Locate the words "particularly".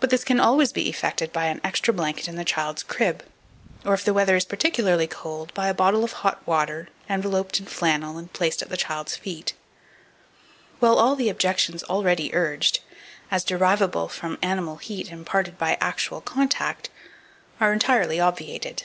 4.46-5.06